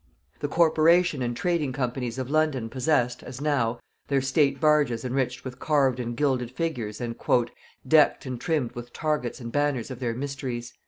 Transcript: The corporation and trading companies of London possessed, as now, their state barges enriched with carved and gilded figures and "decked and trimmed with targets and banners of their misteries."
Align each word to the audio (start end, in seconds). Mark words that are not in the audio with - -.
The 0.39 0.47
corporation 0.47 1.21
and 1.21 1.37
trading 1.37 1.73
companies 1.73 2.17
of 2.17 2.27
London 2.27 2.69
possessed, 2.71 3.21
as 3.21 3.39
now, 3.39 3.79
their 4.07 4.19
state 4.19 4.59
barges 4.59 5.05
enriched 5.05 5.45
with 5.45 5.59
carved 5.59 5.99
and 5.99 6.17
gilded 6.17 6.49
figures 6.49 6.99
and 6.99 7.15
"decked 7.87 8.25
and 8.25 8.41
trimmed 8.41 8.71
with 8.71 8.93
targets 8.93 9.39
and 9.39 9.51
banners 9.51 9.91
of 9.91 9.99
their 9.99 10.15
misteries." 10.15 10.73